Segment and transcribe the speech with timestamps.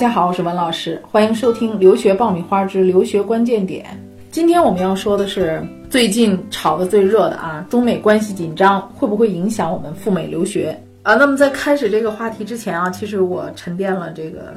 [0.00, 3.84] 大家好，我是文老师，欢迎收听《留学爆米花之留学关键点》。
[4.30, 11.16] 今天我们要说的是最近炒得最热的啊，中美关系紧张会不会影响我们赴美留学啊？
[11.16, 14.54] 那么在开始这个话题之前啊，其实我沉淀了这个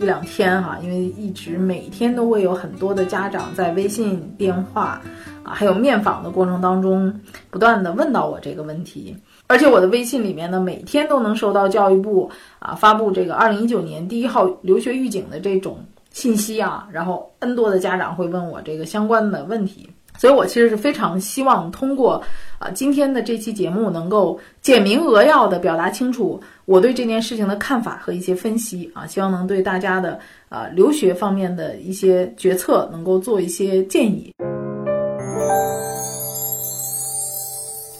[0.00, 5.00] 一两天哈，因为一直每天都会有很多的家长在微信、电话
[5.44, 7.20] 啊，还有面访的过程当中，
[7.50, 9.16] 不断的问到我这个问题。
[9.52, 15.76] 而且我的微信里面呢，每天都能收到教育部啊发布这个二零一九年第一号留学预警的这种
[16.10, 19.86] 信息啊，然后 N 多的家长会问我这个相关的问题，
[20.16, 22.22] 所以我其实是非常希望通过
[22.58, 34.32] 啊今天的这期节目能够简明扼要的表达清楚我对这件事情的看法和一些分析啊，希望能对大家的啊留学方面的一些决策能够做一些建议。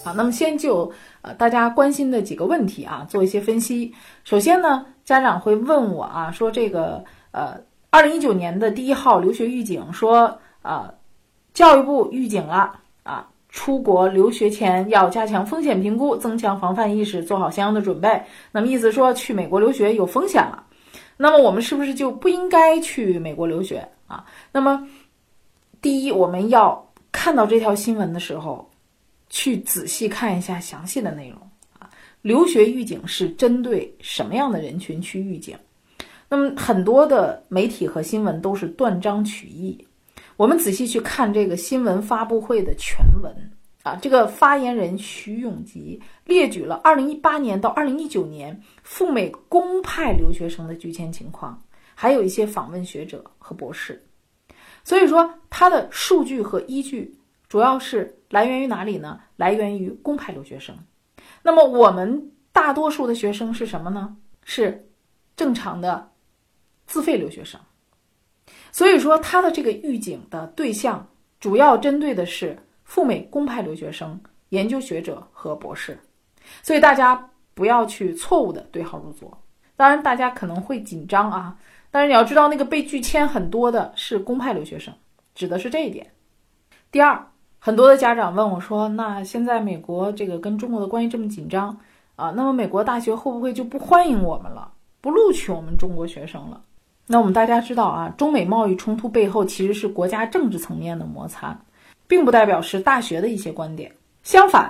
[0.03, 0.91] 好，那么先就。
[1.25, 3.89] 呃，大家关心的几个问题啊，做一些分析。
[4.25, 7.01] 首先呢，家长会问我啊，说这个
[7.31, 7.57] 呃，
[7.89, 10.93] 二零一九年的第一号留学预警说啊，
[11.53, 18.21] 教育部预警了啊，出国留学前要加强风险评估，增强防范意识，做好相应的准备。
[18.51, 20.61] 那么意思说去美国留学有风险了，
[21.15, 24.25] 那么我们是不是就不应该去美国留学啊？
[24.51, 24.85] 那么
[25.81, 28.69] 第一，我们要看到这条新闻的时候。
[29.33, 31.39] 去仔细看一下详细的内容
[31.79, 31.89] 啊！
[32.21, 35.57] 留学预警是针对什么样的人群去预警？
[36.29, 39.87] 那么很多的媒体和新闻都是断章取义。
[40.37, 43.35] 我们仔细去看这个新闻发布会的全文
[43.81, 51.59] 啊，这个发言人徐永吉列举了2018年到2019年赴美公派留学生的拒签情况，
[51.95, 53.99] 还有一些访问学者和博士。
[54.83, 57.15] 所以说，他的数据和依据
[57.53, 58.17] 主要是。
[58.29, 59.21] 来源于哪里呢？
[59.35, 60.75] 来源于公派留学生。
[61.43, 64.17] 那么我们大多数的学生是什么呢？
[64.43, 64.83] 是
[65.35, 66.11] 正常的
[66.87, 67.61] 自费留学生。
[68.71, 71.07] 所以说，他的这个预警的对象
[71.39, 74.19] 主要针对的是赴美公派留学生、
[74.49, 75.95] 研究学者和博士。
[76.63, 79.31] 所以大家不要去错误的对号入座。
[79.75, 81.55] 当然，大家可能会紧张啊，
[81.91, 84.91] 但是你要知道，那个被拒签很多的是公派留学生，
[85.35, 86.11] 指的是这一点。
[86.91, 87.23] 第二。
[87.65, 91.69] 很多的家长问我说：“那现在美国这个跟中国的关系这么紧张
[92.17, 94.69] 啊，那么美国大学会不会就不欢迎我们了，
[94.99, 96.59] 不录取我们中国学生了？”
[97.07, 101.57] 那我们大家知道啊，中美贸易冲突背后其实是国家政治层面的摩擦，
[102.05, 103.89] 并不代表是大学的一些观点。
[104.23, 104.69] 相反，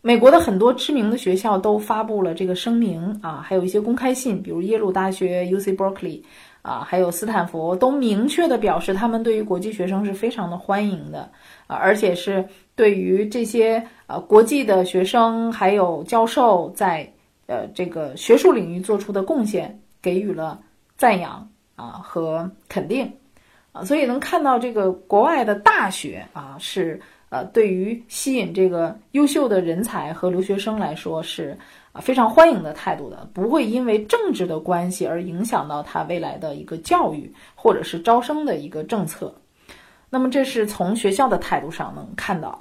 [0.00, 5.72] 美国的很多知名的学校都发布了这个声明啊，还有一些公开信，比如耶鲁大学、U.C.
[5.72, 6.22] Berkeley。
[6.64, 11.30] 啊，还有斯坦福都明确的表示，他们对于国际学生是非常的欢迎的，
[11.66, 17.12] 啊，而且是对于这些呃国际的学生还有教授在
[17.48, 20.58] 呃这个学术领域做出的贡献给予了
[20.96, 23.12] 赞扬啊和肯定，
[23.72, 26.98] 啊，所以能看到这个国外的大学啊是
[27.34, 31.58] 呃对于吸引这个优秀的人才和留学生来说是。
[31.94, 39.32] 啊，非常欢迎的态度的，不会因为政治的关系而影响到他未来的一个教育或者是招生的一个政策。
[40.10, 42.60] 那么，这是从学校的态度上能看到。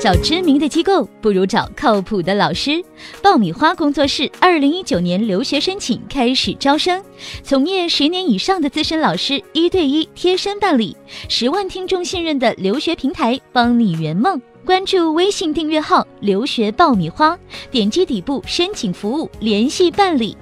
[0.00, 2.82] 找知名的机构不如找靠谱的老师。
[3.22, 7.04] 爆米花工作室二零一九年留学申请开始招生，
[7.42, 10.96] 从业十年以上的资深老师一对一贴身办理，
[11.28, 14.40] 十万听众信任的留学平台，帮你圆梦。
[14.64, 17.38] 关注微信订阅号“留学爆米花”，
[17.70, 20.34] 点击底部申请服务联系办理。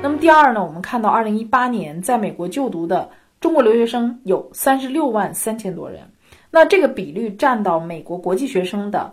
[0.00, 0.64] 那么第二呢？
[0.64, 3.10] 我们看到，二零一八年在美国就读的
[3.40, 6.00] 中国留学生有三十六万三千多人，
[6.54, 9.12] 那这个比率占到美国国际学生的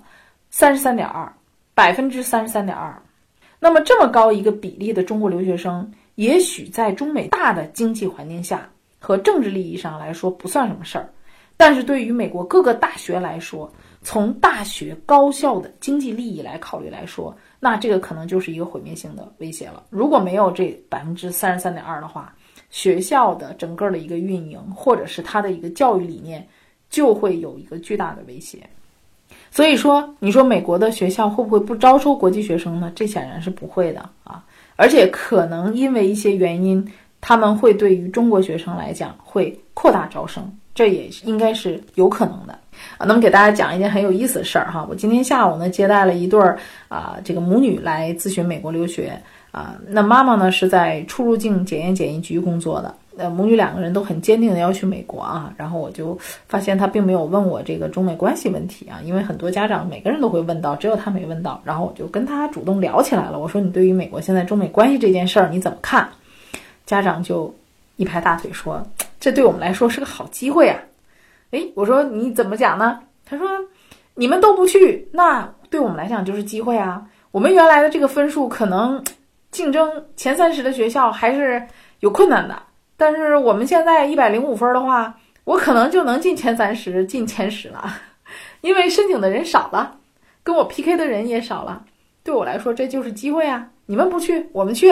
[0.49, 1.31] 三十三点二，
[1.73, 3.01] 百分之三十三点二。
[3.61, 8.69] 那么这么高一个比例的中国留学生，也许在中美大的经济环境下
[8.99, 11.09] 和政治利益上来说不算什么事儿。
[11.55, 13.71] 但是对于美国各个大学来说，
[14.01, 19.83] 从大学高校的经济利益来考虑来说，那这个可能就是一个毁灭性的威胁了。
[19.89, 22.33] 如果没有这百分之三十三点二的话，
[22.69, 26.47] 学校的整个的一个运营或者是它的一个教育理念，
[26.89, 28.59] 就会有一个巨大的威胁。
[29.51, 32.91] 所以说，你说美国的学校会不会不招收国际学生呢？
[32.95, 34.43] 这显然是不会的啊！
[34.75, 36.87] 而且可能因为一些原因，
[37.19, 40.51] 他们会对于中国学生来讲会扩大招生。
[40.75, 42.53] 这也应该是有可能的
[42.97, 43.05] 啊。
[43.05, 44.85] 那么给大家讲一件很有意思的事儿哈。
[44.89, 46.57] 我今天下午呢接待了一对儿
[46.87, 49.19] 啊，这个母女来咨询美国留学
[49.51, 52.95] 啊，那妈妈呢是在出入境检验检疫局工作的。
[53.19, 55.53] 呃，母女两个人都很坚定的要去美国啊。
[55.57, 56.17] 然后我就
[56.47, 61.61] 发现他并没有问我这个中美关系问题啊，因为很多家长每个人都会问到，只有他没问到。
[61.65, 63.37] 然后我就跟他主动聊起来了。
[63.37, 66.09] 我说：“你对于美国现在中美关系这件事儿你怎么看？”
[66.87, 67.53] 家长就
[67.97, 68.81] 一拍大腿说
[69.19, 70.79] ：“这对我们来说是个好机会啊！”
[71.51, 72.99] 诶，我说你怎么讲呢？
[73.25, 73.47] 他说
[74.15, 77.05] ：“你们都不去，那对我们来讲就是机会啊。
[77.31, 79.03] 我们原来的这个分数可能
[79.51, 81.61] 竞争前三十的学校还是
[81.99, 82.57] 有困难的。”
[82.99, 87.89] 但是我们现在一百零五分的话，我可能就能进前三十、进前十了，
[88.59, 89.99] 因为申请的人少了，
[90.43, 91.85] 跟我 PK 的人也少了。
[92.25, 93.69] 对我来说，这就是机会啊！
[93.85, 94.91] 你们不去，我们去。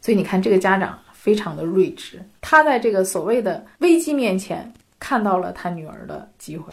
[0.00, 6.72] 所以你看，这个家长非常的睿智，他在这个所谓的危机面前，看到了他女儿的机会。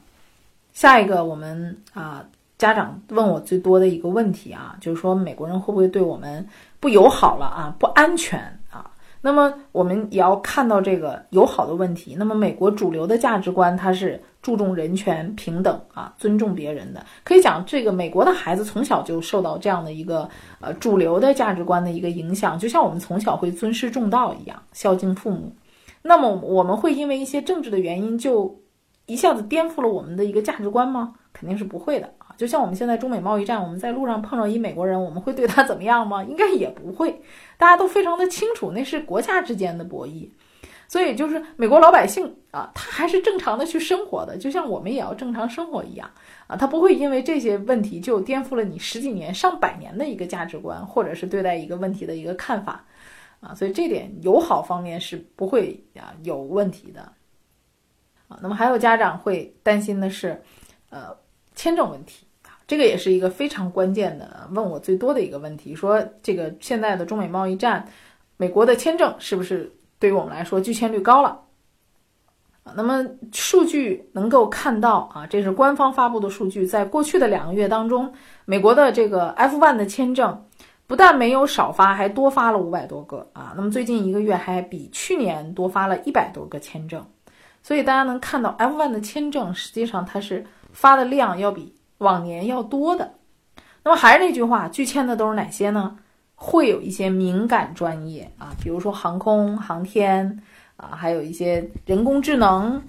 [0.81, 2.25] 下一个，我们啊，
[2.57, 6.43] 家长问我最多的一个问题啊，就是说美国人会不会对我们
[6.79, 8.39] 不友好了啊，不安全
[8.71, 8.89] 啊？
[9.21, 12.15] 那么我们也要看到这个友好的问题。
[12.17, 17.05] 那么美国主流的价值观，它是注重人权、平等啊，尊重别人的。
[17.23, 20.27] 可以讲，这个美国的孩子从小就受到这样的一个
[20.61, 25.55] 呃主流的价值观的一个影响，就像我们从小会尊师重道一样，孝敬父母。
[26.01, 28.59] 那么我们会因为一些政治的原因就。
[29.11, 31.13] 一下子颠覆了我们的一个价值观吗？
[31.33, 32.33] 肯定是不会的啊！
[32.37, 36.23] 就像我们现在中美贸易战，我们在路上碰到一美国人，我们会对他怎么样吗？
[36.31, 37.21] 应该也不会。
[37.57, 40.29] 大家都非常的清楚，那是国家之间的博弈。
[40.87, 46.09] 所以就是美国老百姓啊，他还是正常的去生活的，就像我们也要正常生活一样
[46.47, 46.55] 啊。
[46.55, 52.83] 他不会因为这些问题就颠覆了你十几年、上百年的一个价值观，或者是对待一个问题的一个看法
[53.39, 53.55] 啊。
[53.55, 57.11] 所以这点友好方面是不会啊有问题的。
[58.41, 60.41] 那么还有家长会担心的是，
[60.89, 61.15] 呃，
[61.55, 67.87] 签证问题啊，这个也是一个非常关键的，问我最多的一个问题，说这个现在的中美贸易战，
[68.37, 71.39] 美国的签证是不是对于我们来说拒签率高了？
[72.75, 78.13] 那么数据能够看到啊，这是官方发布的数据，在过去的两个月当中，
[78.45, 80.45] 美国的这个 F1 的签证
[80.85, 87.03] 不但没有少发，还多发了五百多个啊，那么最近一个月还比去年多发了一百多个签证。
[87.63, 93.13] 所以大家能看到，F1 的签证实际上它是发的量要比往年要多的。
[93.83, 95.97] 那么还是那句话，拒签的都是哪些呢？
[96.35, 100.41] 会有一些敏感专业啊，比如说航空航天
[100.75, 102.81] 啊，还有一些人工智能。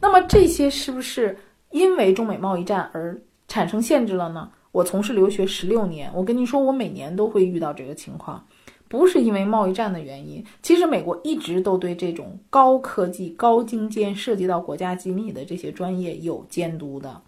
[0.00, 1.36] 那么这些是不是
[1.70, 4.48] 因为中美贸易战而产生限制了呢？
[4.70, 8.44] 我从事留学十六年，我跟你说，我每年都会遇到这个情况。
[8.92, 17.22] 不是因为贸易战的原因，其实美国一直都对这种高科技、高精尖、涉及到国家机密的这些专业有监督的。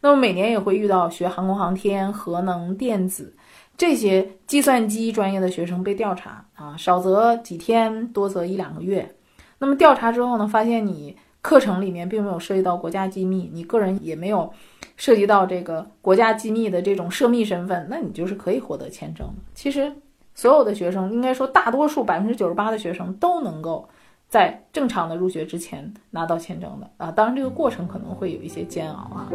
[0.00, 3.34] 那么每年也会遇到学航空航天、核能、电子
[3.76, 9.16] 这些计算机专业的学生被调查啊，少则几天，多则一两个月。
[9.58, 14.48] 那么调查之后呢，发现你课程里面并没有涉及到国家机密，你个人也没有
[14.96, 19.28] 涉及到这个国家机密的这种涉密身份，那你就是可以获得签证。
[19.52, 19.92] 其实。
[20.34, 23.88] 所有的学生，应该说大多数百分之九十八的学生都能够
[24.28, 27.10] 在正常的入学之前拿到签证的啊。
[27.10, 29.28] 当然，这个过程可能会有一些煎熬啊。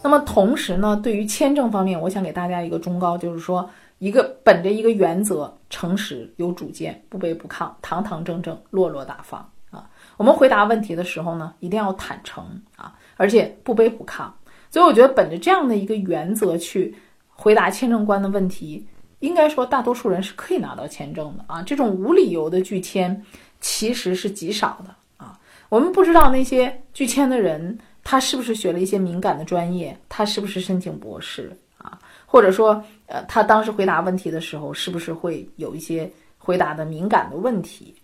[0.00, 9.90] 那么同时呢，对于签证方面，我想给大家一个忠告，就是说，一个本着一个原则，诚实有主见，不卑不亢，堂堂正正，落落大方啊。
[10.16, 14.30] 我们回答问题的时候呢，一定要坦诚啊，而且不卑不亢。
[14.70, 16.94] 所以我觉得，本着这样的一个原则去。
[17.40, 18.84] 回答签证官的问题，
[19.20, 21.62] 应该说大多数人是可以拿到签证的啊。
[21.62, 23.24] 这种无理由的拒签
[23.60, 25.38] 其实是极少的啊。
[25.68, 31.96] 我们不知道那些拒签的人，他是不是学了一些敏感的专业，他是不是申请博士啊？
[32.26, 37.94] 或者说，呃，他当时回答问题的时候，是不是会有一些回答的敏感的问题？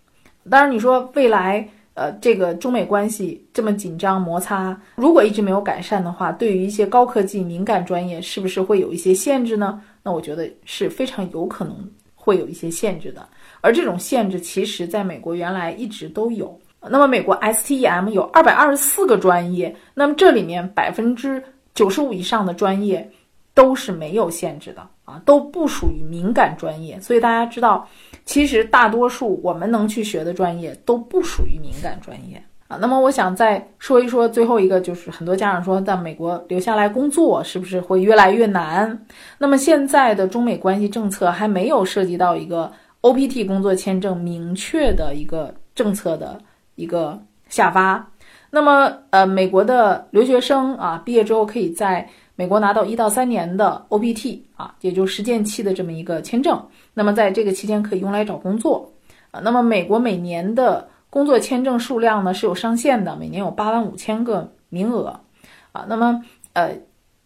[0.49, 1.67] 当然，你说未来。
[1.95, 9.81] 呃，这个中美关系这么紧张摩擦，如果一直没有改善的话，对于一些高科技敏感专业，是不是会有一些限制呢？
[10.03, 11.75] 那我觉得是非常有可能
[12.13, 13.27] 会有一些限制的。
[13.61, 16.59] 而这种限制，其实在美国原来一直都有。
[16.81, 21.41] 那么美国 STEM 有二百二十四个专业，那么这里面百分之
[21.73, 23.09] 九十五以上的专业，
[23.53, 26.99] 都是没有限制的啊，都不属于敏感专业。
[26.99, 27.87] 所以大家知道，
[28.25, 32.77] 其实大多数我们能去学的专业都不属于敏感专业啊。
[32.81, 39.05] 那么我想再说一说最后一个，就是很多家长说，在美国留下来工作是不是会越来越难？
[39.37, 42.71] 那么现在的中美关系政策还没有涉及到一个
[43.01, 46.39] OPT 工作签证明确的一个政策的
[46.73, 48.11] 一个下发。
[48.49, 56.61] 那么，呃，美国的留学生啊，毕业之后可以在美国拿到一到三年的 OPT 啊，也就实践期的这么一个签证。
[56.93, 58.91] 那么在这个期间可以用来找工作
[59.31, 59.39] 啊。
[59.43, 65.19] 那么美国每年的工作签证数量呢是有上限的，每年有八万五千个名额
[65.71, 65.85] 啊。
[65.87, 66.21] 那么，
[66.53, 66.77] 呃，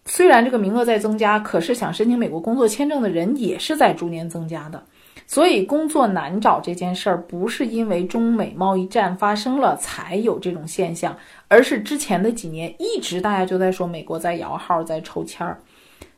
[0.06, 4.84] 虽然这个名额在增加，可是想申请美国工作签证的人也是在逐年增加的。
[5.32, 11.16] 所以工作难找这件事儿，不是因为中美贸易战发生了才有这种现象，
[11.48, 15.62] 而是之前的几年一直大家就在说美国在摇号，在抽签儿，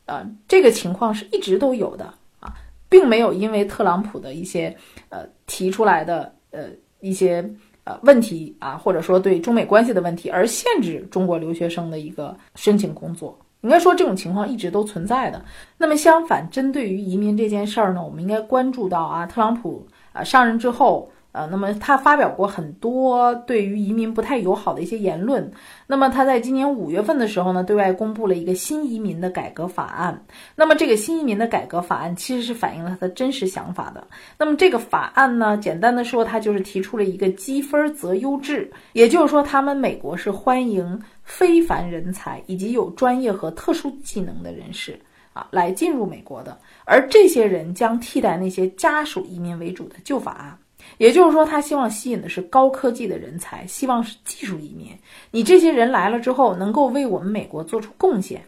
[0.06, 2.06] 呃，这个情况是一直都有的
[2.40, 2.54] 啊，
[2.88, 4.74] 并没有因为特朗普的一些
[5.10, 6.70] 呃提出来的呃
[7.02, 7.44] 一些
[7.84, 13.38] 呃问题啊，或者说对中美关系的问题而限制中国留学生的一个申请工作。
[13.62, 15.44] 应该说这种情况一直都存在的。
[15.78, 21.10] 那么相反，针对于移民这件事儿呢，我们应该关注到啊，特朗普啊上任之后。
[21.34, 25.50] 呃，那么他发表过很多对于移民不太友好的一些言论。
[25.88, 30.26] 那么他在今年五月份的时候呢，对外公布了一个新移民的改革法案。
[30.56, 34.06] 那么这个新移民的改革法案其实是反映了他的真实想法的。
[34.38, 45.00] 那么这个法案呢，简单的说，他就是提出了一个积分择优制，也就是说，他们美国是欢迎非凡人才以及有专业和特殊技能的人士
[45.32, 50.58] 啊来进入美国的，而这些人将替代那些家属移民为主的旧法案。
[51.02, 54.96] 也就是说，他希望吸引的是高科技的人才，希望是技术移民。
[55.32, 58.40] 你这些人来了之后，能够为我们美国做出贡献。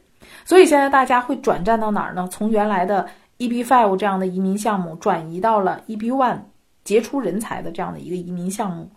[0.45, 2.29] 所以现在大家会转战到哪儿呢？
[2.31, 6.41] 从原来的 EB Five 这样的移民项目转移到了 EB One
[6.83, 8.87] 杰出人才的这样的一个移民项目。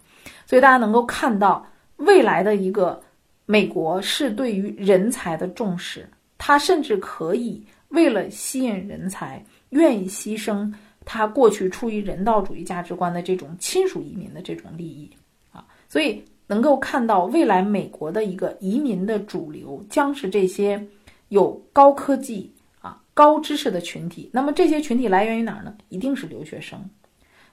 [0.45, 3.01] 所以大家能够看到，未来的一个
[3.47, 10.71] 美国是对于人才的重视，他甚至可以为了吸引人才，愿意牺牲。
[11.07, 15.09] 他过去出于人道主义价值观的这种亲属移民的这种利益
[15.53, 20.85] 啊，所以能够看到未来美国的一个移民的主流将是这些
[21.29, 24.29] 有高科技啊、高知识的群体。
[24.33, 25.73] 那么这些群体来源于哪儿呢？
[25.89, 26.79] 一定是留学生。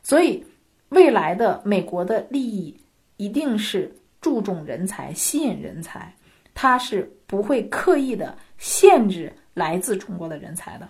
[0.01, 0.43] 所以
[0.89, 2.75] 未来的美国的利益
[3.17, 6.11] 一定是注重人才、吸引人才，
[6.55, 10.89] 它是不会刻意的限制来自中国的人才的。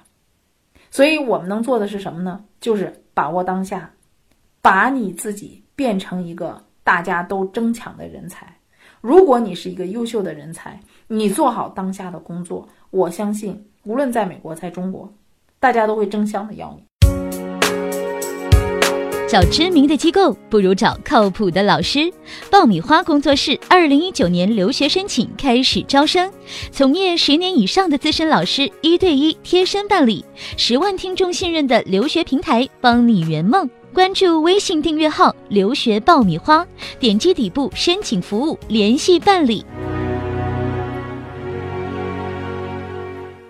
[0.94, 2.46] 所以我们能做的是什么呢？
[2.62, 3.92] 就是把握当下，
[4.62, 8.56] 把你自己变成一个大家都争抢的人才。
[9.02, 15.12] 如果你是一个优秀的人才，你做好当下的工作，我相信无论在美国在中国，
[15.60, 16.86] 大家都会争相的要你。
[19.34, 22.14] 找知名的机构不如找靠谱的老师。
[22.52, 26.32] 爆米花工作室二零一九年留学申请开始招生，
[26.70, 30.24] 从业十年以上的资深老师一对一贴身办理，
[30.56, 33.68] 十万听众信任的留学平台，帮你圆梦。
[33.92, 36.64] 关注微信订阅号“留学爆米花”，
[37.02, 39.66] 点击底部申请服务联系办理。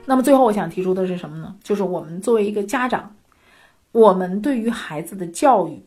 [0.05, 1.53] 那么最后我想提出的是什么呢？
[1.61, 3.13] 就是我们作为一个家长。
[3.93, 5.81] 我们对于孩子的教育，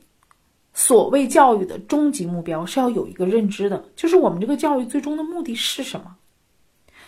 [0.72, 6.16] 所谓教育的终极目标是要有一个认知的，就是我们这个教育最终的目的是什么。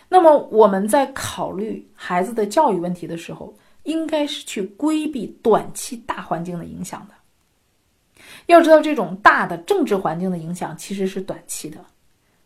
[0.08, 7.14] 那么我们在考虑孩子的教育问题的时候，应该是去规避短期大环境的影响的。
[8.46, 11.78] 要知道，这种大的政治环境的影响其实是短期的。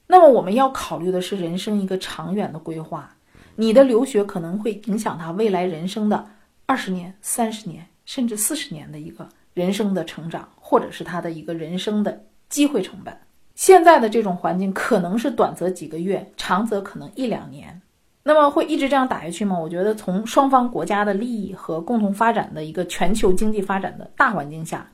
[0.06, 3.16] 那么我们要考虑的是人生一个长远的规划。
[3.56, 6.28] 你的留学可能会影响他未来人生的
[6.66, 7.87] 二十年、三十年。
[8.04, 13.16] 甚至四十年的一个人生的成长，或者是他的一个人生的机会成本。
[13.54, 17.80] 现在的这种环境可能是短则几个月，长则可能一两年。
[18.25, 19.59] 那么会一直这样打下去吗？
[19.59, 24.88] 我觉得从双方国家的利益和共同发展的一个全球经济发展的大环境下，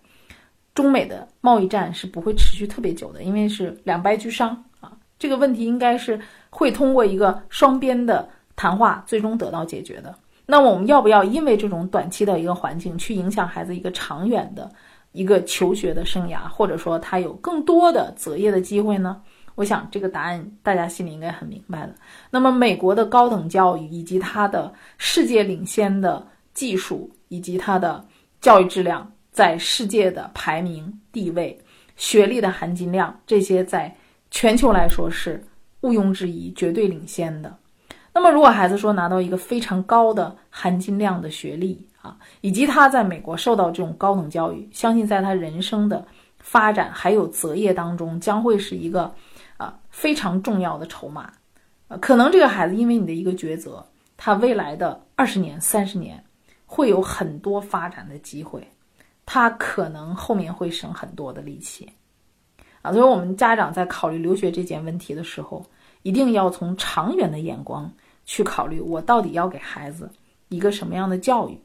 [0.75, 4.91] 中美的贸易战是不会持续特别久的，因为是两败俱伤啊。
[5.19, 10.15] 这个问题应该是会通过一个双边的谈话最终得到解决的。
[10.51, 14.71] 那我们要不要因为这种短期的一个环境去影响孩子一个长远的
[15.13, 19.21] 一个求学的生涯，或者说他有更多的择业的机会呢？
[19.57, 21.95] 我想这个答案大家心里应该很明白了。
[22.31, 28.03] 那么美国的高等教育以及它的世界领先的技术以及它的
[28.41, 31.59] 教育质量，在世界的排名地位、
[31.97, 33.95] 学历的含金量，这些在
[34.31, 35.45] 全球来说是
[35.83, 37.55] 毋庸置疑、绝对领先的。
[38.19, 46.05] 那么，如果孩子说拿到一个非常高的含金量的学历啊，以及他在美国受到这种高等教育，相信在他人生的
[46.41, 49.15] 发展还有择业当中，将会是一个
[49.57, 51.31] 啊非常重要的筹码。
[51.87, 56.21] 呃，可能这个孩子因为你的一个抉择，他未来的二十年、三十年
[56.67, 58.67] 会有很多发展的机会，
[59.27, 61.89] 他可能后面会省很多的力气
[62.83, 62.93] 啊。
[62.93, 65.65] 所以，我们家长在考虑留学这件问题的时候，
[66.03, 67.89] 一定要从长远的眼光
[68.29, 70.11] 去考虑，我到底要给孩子
[70.51, 71.59] 一个什么样的教育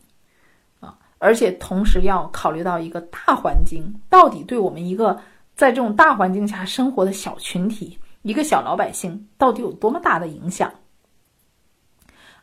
[0.80, 0.98] 啊？
[1.18, 5.20] 而且同时要考虑到一个大环境到底对我们一个
[5.56, 8.00] 在这种大环境下生活的小群体。
[8.22, 10.74] 一个小老百姓到底有多么大的影响？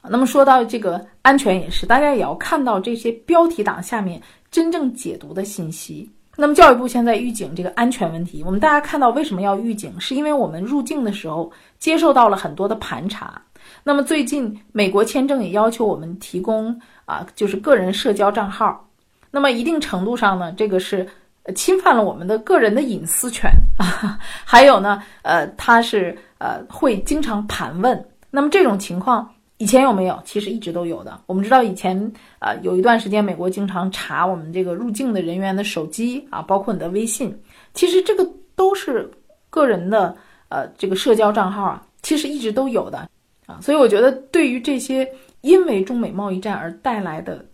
[0.02, 6.10] 那么说到这个安全也是，大家也要看到这些标题党下面真正解读的信息。
[6.40, 9.94] 那么教育部现在预警这个安全问题，我们大家看到为什么要预警？
[10.00, 13.40] 是因为我们入境的时候接受到了很多的盘查。
[13.84, 18.88] 那么最近美国签证也要求我们提供啊，就是个人社交账号。
[19.30, 21.06] 那么一定程度上呢，这个是。
[21.54, 28.04] 侵犯了我们的个人的隐私权啊， 还有呢，呃，他是呃会经常盘问。
[28.30, 29.28] 那么这种情况
[29.60, 30.18] 以前有没有？
[30.24, 31.20] 其实一直都有的。
[31.26, 37.38] 我们知道以前啊有一段时间，美国经常查我们这个入境的人员的手机啊，包括你的微信。
[37.74, 38.26] 其实这个
[38.56, 39.10] 都是
[39.50, 40.16] 个人的
[40.48, 43.06] 呃这个社交账号啊，其实一直都有的
[43.44, 43.60] 啊。
[43.60, 45.06] 所以我觉得对于这些
[45.42, 47.44] 因为中美贸易战而带来的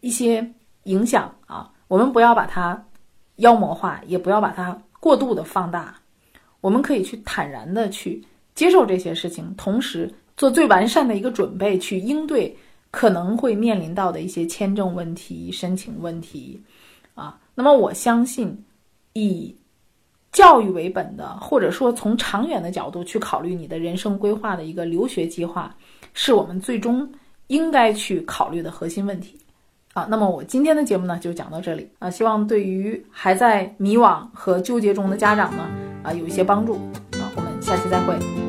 [0.00, 0.44] 一些
[0.82, 2.84] 影响啊，我们不要把它。
[3.36, 5.94] 妖魔化也不要把它过度的放大，
[6.60, 8.20] 我们可以去坦然的去
[8.56, 12.56] 接受这些事情，同时做最完善的一个准备，去应对
[12.92, 16.58] 可能会面临到的一些签证问题、申请问题，
[17.14, 18.56] 啊，那么我相信，
[19.14, 19.54] 以
[20.30, 25.74] 教育为本的，或者说从长远的角度去考虑你的人生规划的一个留学计划，
[26.14, 27.10] 是我们最终
[27.48, 29.36] 应该去考虑的核心问题。
[29.92, 35.68] 啊，那么我今天的节目呢就讲到这里啊，希望对于还在迷惘和纠结中的家长呢
[36.04, 36.74] 啊有一些帮助
[37.14, 38.47] 啊，我们下期再会。